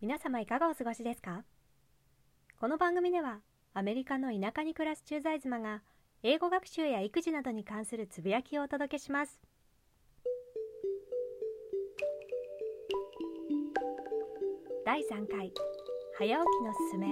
[0.00, 1.42] 皆様いかがお過ごしですか？
[2.60, 3.40] この番組では
[3.74, 5.82] アメリカの田舎に暮らす駐在妻が
[6.22, 9.40] 英語学習や育児などに関するつぶやきをお届けします。
[14.86, 15.52] 第3回
[16.16, 17.08] 早起きのすすめ。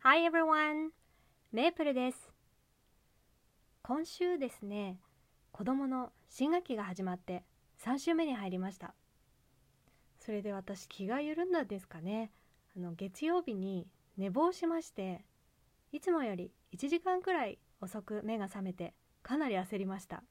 [0.00, 0.90] Hi everyone!
[1.52, 2.30] メープルです。
[3.82, 4.98] 今週ですね
[5.52, 7.44] 子供の新学期が始まって
[7.82, 8.94] 3週目に入りました。
[10.18, 12.30] それで私気が緩んだんですかね。
[12.76, 15.24] あの月曜日に寝坊しまして
[15.92, 20.22] いつもより1時間くらい遅く目が覚めてかなり焦りました、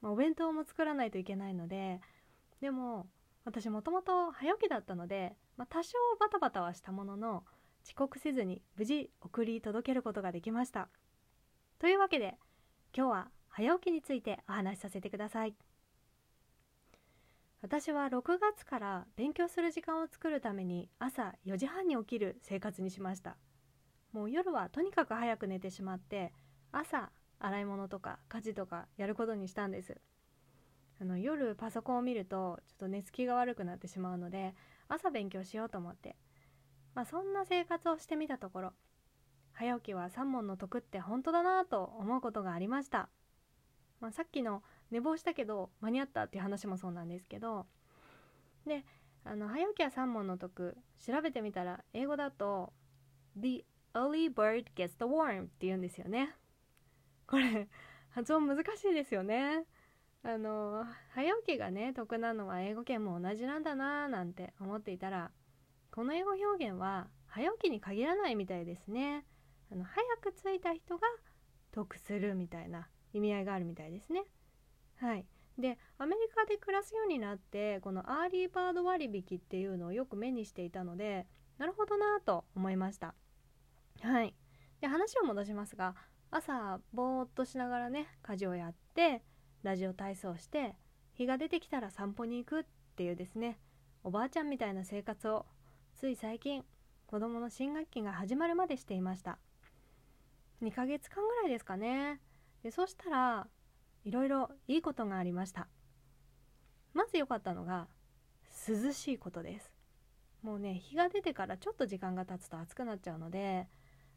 [0.00, 2.00] ま、お弁当も作らないといけないので
[2.60, 3.06] でも
[3.44, 7.44] 私もともと早起きだったので、まあ、多少バタバタはしたものの
[7.84, 10.88] 遅刻せずに無事送り届けることができました。
[11.78, 12.38] というわけで
[12.96, 15.54] 今日は早起きについてお話しさせてください。
[17.64, 23.38] 私は6月から勉強する時間を作るために朝4時半に起きる生活にしました。
[24.12, 26.34] もう夜はとにかく早く寝てしまって
[26.72, 29.96] 朝洗い物とか家事とかやることにしたんです。
[31.00, 34.54] あの夜パソコンを見るとちょっと寝つきが悪くなってしまうので
[34.88, 36.16] 朝勉強しようと思って。
[36.94, 38.72] まあそんな生活をしてみたところ
[39.52, 43.08] 早起きは3問の得って本当だなと思うことがありました、
[44.02, 44.62] まあ、さっきの
[44.94, 47.66] 寝坊したけど間に合ったっていう話もそうなんですけど。
[48.64, 48.84] で
[49.24, 50.76] あの早起きは3問の得。
[51.04, 52.72] 調べてみたら英語だと
[53.36, 56.36] The early bird gets the worm って言うんですよね。
[57.26, 57.68] これ
[58.10, 59.64] 発音難しいですよね。
[60.22, 65.32] あの早起きがね得なのは英語圏も同じなんだなーなんて思っていたら
[65.90, 69.24] この英語表現は早起きに限らないみたいですね。
[69.72, 71.08] あの早く着いた人が
[71.72, 74.22] 得するみたいな意味合いがあるみたいですね。
[75.00, 75.26] はい。
[75.58, 81.26] でアメリカで暮らすようになってこの early bird 割引っていうのをよく目にしていたので
[81.58, 83.14] なるほどなと思いました。
[84.02, 84.34] はい。
[84.80, 85.94] で話を戻しますが
[86.30, 89.22] 朝ぼーっとしながらね家事をやって
[89.62, 90.74] ラジオ体操して
[91.14, 92.64] 日が出てきたら散歩に行くっ
[92.96, 93.58] ていうですね
[94.02, 95.46] おばあちゃんみたいな生活を
[95.94, 96.64] つい最近
[97.06, 99.38] 子供の新学期が始まるまでしていました。
[100.62, 102.20] 2ヶ月間ぐらいですかね。
[102.62, 103.46] でそしたら
[104.04, 105.68] いろいろいいことがありました。
[106.92, 107.88] まず良かったのが
[108.68, 109.72] 涼しいことです。
[110.42, 113.66] もうね日が出てからちょっと時間が経つと暑くなっちゃうので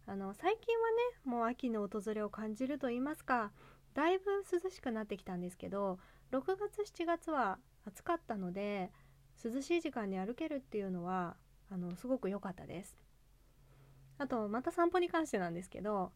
[0.05, 3.51] あの最近はねもう秋の訪れを感じると言いますか
[3.93, 5.99] だいぶ涼しくなってきたんですけど
[6.33, 8.91] 6月7月は暑かったので
[9.43, 11.37] 涼しい時間に歩けるっていうのは
[11.71, 12.95] あのすごく良かったです。
[14.17, 16.11] あとまた散歩に関してなんですけど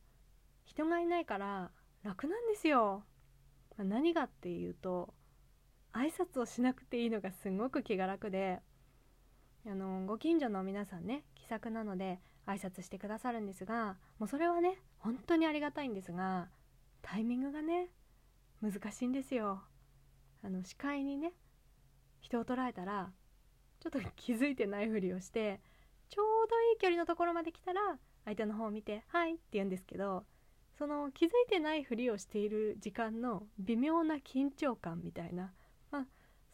[0.65, 1.71] 人がいないから
[2.03, 3.03] 楽なんですよ。
[3.77, 5.13] 何がっていうと
[5.93, 8.59] 挨拶をしなくていいのがすごく気が楽で
[9.65, 16.47] あのご近所の皆さんね気さくなので挨拶してくださるんですがもうそれはね本当にありがたいんですが
[17.01, 17.89] タイミングがね
[18.61, 19.63] 難しいんですよ。
[20.43, 21.33] あの視界にね
[22.19, 23.11] 人を捉えたら
[23.79, 25.59] ちょっと気づいてないふりをして
[26.09, 30.25] ちょうどいい距離のところまで来たら相手の方を見て「はい」って言うんですけど
[30.77, 35.53] その気づいてないふりをしている時間の微妙な緊張感みたいな、
[35.91, 36.05] まあ、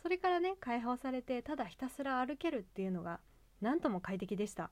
[0.01, 3.19] それからね解放されてただひたすら歩けるっていうのが
[3.61, 4.71] 何とも快適でした。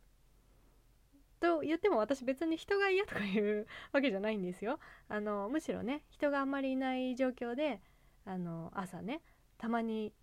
[1.40, 4.80] と言っても私別に人が嫌とかいうわけじゃないんですよ。
[5.10, 7.82] あのむしろね人があんまりいない状況で
[8.26, 9.22] あの朝ね
[9.58, 10.14] たまに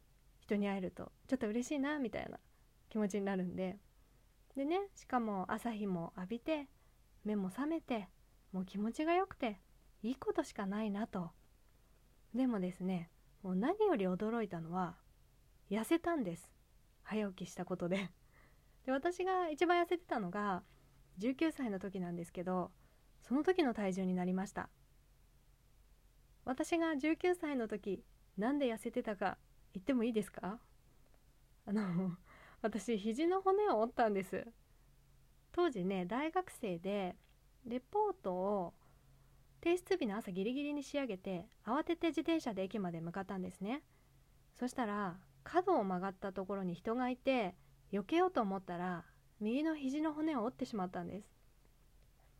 [0.41, 2.39] 人に会えるとちょっと嬉しいなみたいな
[2.91, 3.78] 気持ちになるんで
[4.56, 6.69] でねしかも朝日も浴びて
[7.25, 8.09] 目も覚めて
[8.53, 9.61] もう気持ちが良くて
[10.03, 11.31] いいことしかないなと。
[12.35, 13.11] でもですね
[13.43, 14.97] もう何より驚いたのは
[15.71, 16.51] 痩せたんです。
[17.03, 18.11] 早起きしたことで。
[18.85, 20.63] で私が一番痩せてたのが
[21.19, 22.71] 19歳の時なんですけど
[23.21, 24.69] その時の体重になりました。
[26.45, 28.05] 私が19歳の時
[28.37, 29.39] なんで痩せてたか
[29.73, 30.59] 言ってもいいですか？
[31.65, 32.16] あの
[32.60, 34.47] 私肘の骨を折ったんです。
[35.53, 37.15] 当時ね大学生で
[37.66, 38.74] レポートを
[39.62, 43.82] 提出日の朝ギリギリに仕上げて慌てて自転車で駅まで向かったんですね。
[44.59, 47.54] そしたら角を曲がったところに人がいて
[47.92, 49.04] 避けようと思ったら
[49.41, 51.28] 右の肘の骨を折ってしまったんです。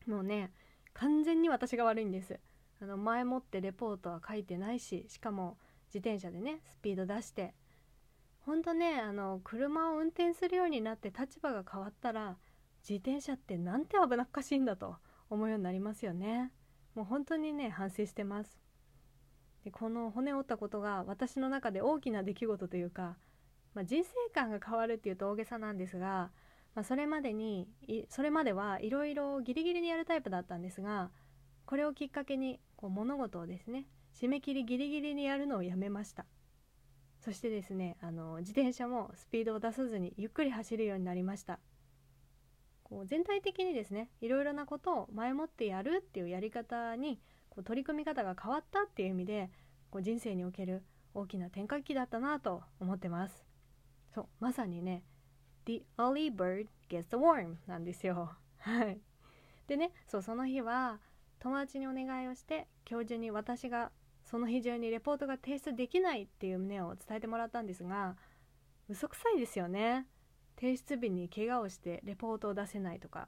[0.07, 0.53] もうね
[0.95, 2.39] 完全に私が悪いんです。
[2.81, 7.55] あの前もってレポートは書いてないししかも自転車でねスピード出して。
[8.41, 12.37] ほんとねあの車を運転するようになって立場が変わったら
[12.83, 14.97] 自転車ってなんて危なっかしいんだと。
[15.33, 16.53] 思うようになりますよね。
[16.95, 18.61] もう本当にね反省してます。
[19.65, 23.17] でこの骨折ったことが私の中で大きな出来事というか、
[23.75, 26.31] まあ、人生観が変わるっていうと大げさなんですが、
[26.75, 27.69] まあ、それまでに
[28.09, 31.11] それまではいろいろギリギリにやるタイプだったんですが
[31.65, 33.87] これをきっかけにこう物事をですね
[34.21, 36.27] 締め切りギリギリにやるのをやめました。
[37.21, 41.61] そしてですねあの自転車もスピードを出さずにゆっくり走るようになりました。
[42.93, 47.19] こう全体的にですねいろいろなことを前もってやるっていうやり方に
[47.49, 49.51] こう取り組み方が変わったっていう意味で
[49.91, 50.83] こう人生における
[51.15, 53.47] 大きな転換期だったなと思ってます。
[54.15, 55.05] そうまさにね
[55.65, 58.37] The early bird gets the worm なんですよ。
[58.61, 59.01] はい。
[59.69, 61.01] でねそうその日は
[61.39, 63.91] 友達にお願いをして教授に私が
[64.27, 68.19] その日中にレポートが提出できないっていう旨を伝えてもらったんですが
[68.91, 70.07] 嘘くさいですよね。
[70.63, 73.27] 提出日に怪我をしてレポートを出せないとか。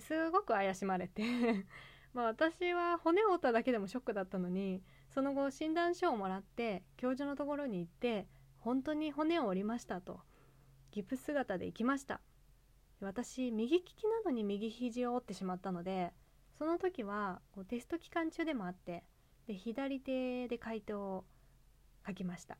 [0.00, 1.22] すごく怪しまれて。
[2.12, 8.26] まあ私は骨を折っただけでもショックだったのにその後診断書をもらって教授のところに行って
[8.58, 10.20] 本当に骨を折りましたと。
[10.90, 12.20] ギプス姿で行きました。
[12.98, 16.12] 私右利きなのに右肘を折ってしまったので
[16.58, 19.04] その時はこうテスト期間中でもあって
[19.46, 21.24] で左手で回答を
[22.04, 22.58] 書きました。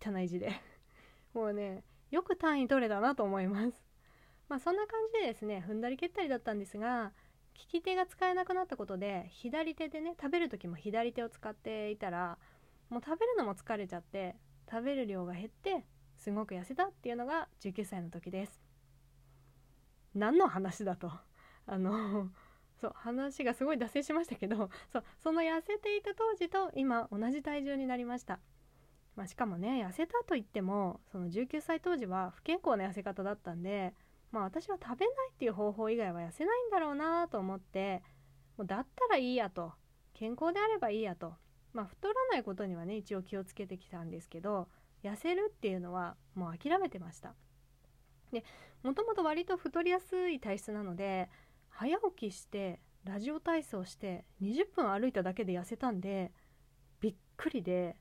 [0.00, 0.50] 汚い字で。
[1.34, 3.74] もうねよく単位取れたなと思います。
[4.48, 7.12] まあそんな感じでですね踏んだり蹴ったりだったんですが
[7.54, 12.38] 利き手が使えなくなったことで左手でね食べる時も左手を使っていたら
[12.90, 14.36] もう食べるのも疲れちゃって
[14.70, 15.86] 食べる量が減って
[16.18, 18.60] すごく痩せたっていうのが19歳の時です。
[20.14, 21.10] 何の話だと。
[21.64, 22.28] あの
[22.80, 28.40] そう話がすごい脱線しましたけどそうその痩せていた当時と今同じ体重になりました、
[29.16, 33.94] まあ、しかもね痩せたといってもその19歳当時は不健康な痩せ方だったんで
[34.30, 38.02] まあ私は食べないっていう方法以外は痩せないんだろうなと思って
[38.56, 39.72] もうだったらいいやと
[40.14, 41.34] 健康であればいいやと
[41.74, 44.68] まあ太らないことにはね一応気をつけてきたんですけど
[45.04, 47.34] 痩せるっていうのはもう諦めてました。
[48.32, 48.44] で
[48.82, 51.28] もともと割と太りやすい体質なので
[51.68, 56.32] 早起きしてラジオ体操して20分歩いただけで痩せたんで
[57.00, 57.96] びっくりで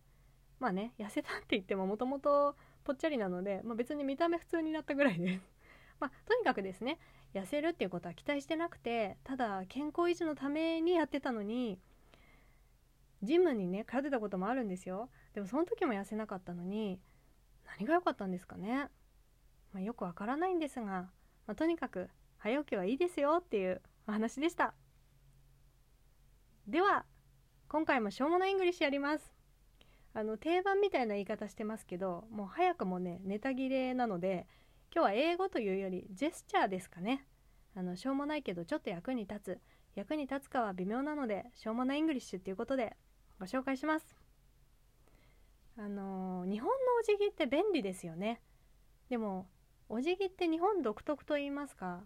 [0.61, 5.39] まあね痩せたって言ってももともとぽっちゃりなので、まあ、別に見た目普通になったぐらいで。
[5.39, 5.41] す
[5.99, 6.99] まあ、とにかくですね
[7.33, 11.79] 痩せるっていうことは期待してなくてただ健康維持のためにやってたのに
[13.23, 15.09] ジムにね通ってたこともあるんですよ。
[15.33, 16.99] でもその時も痩せなかったのに
[17.65, 18.89] 何が良かったんですかね、
[19.73, 21.11] まあ、よくわからないんですが、ま
[21.47, 24.73] あ、とにかく早起きはいいですよっていうお話でした。
[26.67, 27.05] では
[27.67, 29.40] 今回もしょうもないイングリッシュやります。
[30.13, 34.45] あの定番みたいな言い方してますけどもう早くもねネタ切れなので
[34.93, 37.25] 今日は英語というよりジェスチャーですかね。
[37.75, 39.59] あのしょうもないけどちょっと役に立つ。
[39.95, 42.95] 役に立つかは微妙なのでしょうもないイングリッシュっていうことで
[43.39, 44.15] ご紹介します。
[45.77, 48.41] あの日本のお辞儀って便利ですよね。
[49.09, 49.47] でも
[49.89, 52.01] お辞儀って日本独特と言いますか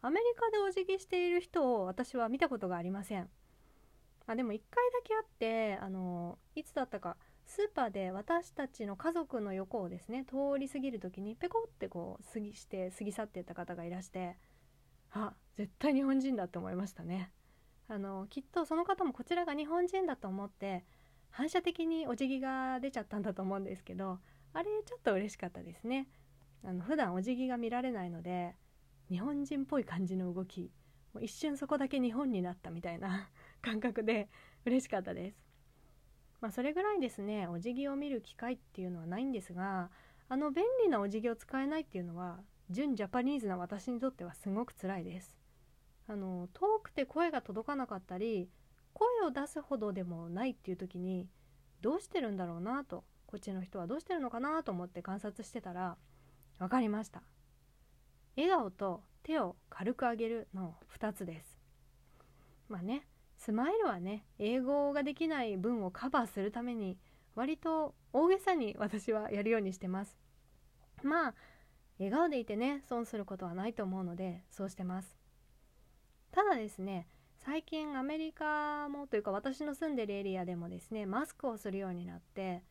[0.00, 3.28] アメリカでお辞儀している人を私は見たことがありません。
[4.26, 14.36] あでも1回だけあってあのいつだったかスーパーで私たちの家族の横をですね通り過ぎる時にペコってこう過ぎして過ぎ去っていった方がいらして
[15.12, 17.32] あ絶対日本人だって思いましたね。
[17.88, 20.84] あのきっとその方もこちらが日本人だと思って
[21.30, 24.18] 反射的にお辞儀が出ちゃったんだと思うんですけど
[24.52, 26.08] あれちょっと嬉しかったですね。
[26.64, 28.56] あの普段お辞儀が見られないので
[29.08, 30.72] 日本人っぽい感じの動き
[31.14, 33.30] もう一瞬そこだけ日本になったみたいな
[33.62, 34.28] 感覚で
[34.64, 35.45] 嬉しかったです。
[36.40, 39.90] まあ、それぐらいですねお辞儀を見る機会っていうのはないんですが
[40.28, 42.40] あの便利なお辞儀を使えないっていうのは
[42.70, 45.36] 純ジャパニーズな私にとってはすごく辛いです。
[46.08, 48.48] あの遠くて声が届かなかったり
[48.92, 51.28] 声を出すほどでもないっていう時に
[51.80, 55.96] どうしてるんだろうなとこっちの人はどうしてるのかなと思って観察してたら
[56.58, 57.22] 分かりました。
[58.36, 61.58] 笑顔と手を軽く上げるの2つです。
[62.68, 66.98] まあねスマイルはね英語ができない文をカバーするために
[67.34, 70.16] 割と大げさに私はやるようにしてます。
[71.02, 71.34] まあ
[71.98, 75.16] 笑顔でいてね損することはないと思うのでそうしてます。
[76.30, 77.06] ただですね
[77.38, 82.62] 最近アメリカもというか私の住んでるエリアでもですねマスクをするようになって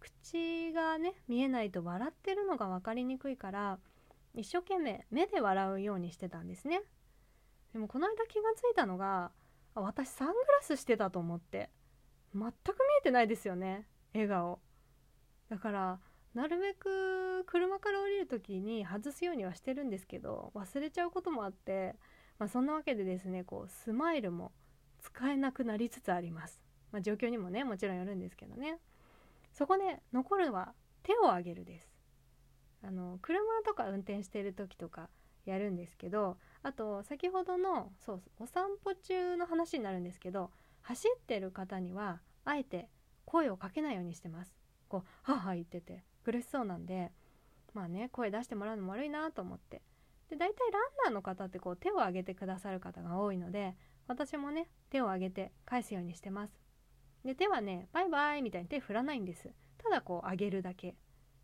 [0.00, 3.78] 口がね見えないと笑ってるのが分かりにくいから
[4.34, 6.82] 一生懸命目で笑うようにしてたんですね。
[7.72, 9.30] でもこの間気がついたのが
[9.80, 11.70] あ私サングラスしてたと思って。
[12.34, 12.50] 全く見
[13.00, 13.86] えてないですよね。
[14.14, 14.60] 笑顔。
[15.48, 16.00] だから
[16.34, 21.96] なるべく車から降りる時に外すようにはしてるんですけど忘れちゃうこともあって、
[22.38, 24.52] まあ、そんなわけでですねこうスマイルも
[25.00, 26.60] 使えなくなりつつあります。
[26.92, 28.78] まあ、状況にもねもちろんよるんですけどね。
[29.52, 30.72] そこで残るは
[31.02, 31.90] 手を挙げるです。
[32.82, 35.08] あの車とか運転してる時とか
[35.44, 40.50] やるんですけどあと先ほどのそうお散歩中の話になるんですけど
[40.82, 42.88] 走ってる方にはあえて
[43.24, 44.54] 声をかけないようにしてます。
[44.88, 47.12] こうはは言ってて苦しそうなんで
[47.74, 49.82] まあね声出してもらうのも悪いなと思って。
[50.28, 53.74] で大体ランナーの方ってこう手を挙げてくださる方が多いので
[54.06, 56.52] 私もね手を挙げて返すようにしてます。
[57.24, 59.50] で手はねバイバイみたいに手振らないんです。
[59.78, 60.96] ただこう上げるだけ。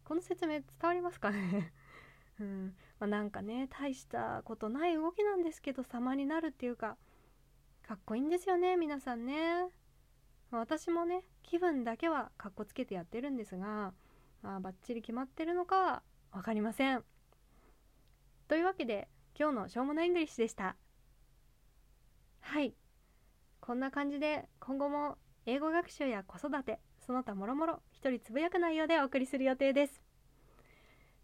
[0.04, 1.72] この説明伝わりますかね？
[2.40, 2.74] うん。
[2.98, 6.96] まあ、なんかね大したことない動きなんですけど様になるっていうか
[7.86, 9.68] かっこいいんですよね皆さんね、
[10.50, 13.92] 私もね気分だけはかっこつけてやってるんですが
[14.42, 16.02] まあバッチリ決まってるのかは
[16.32, 17.04] 分かりません。
[18.48, 20.76] というわけで今日のしょうもないイングリッシュでした。
[22.40, 22.74] はい。
[23.60, 25.16] こんな感じで今後も
[25.46, 30.05] 英語学習や子育てその他もろもろ一人つぶやく内容でお送りする予定です。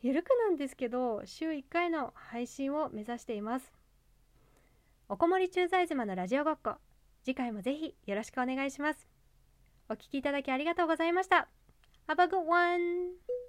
[0.02, 3.72] ゆるくなんですけど週1回の配信を目指しています。
[5.08, 6.74] おこもり駐在妻のラジオごっこ。
[7.22, 9.06] 次回もぜひよろしくお願いします。
[9.88, 11.48] お聴きいただきありがとうございました。
[12.08, 13.41] Have a good one!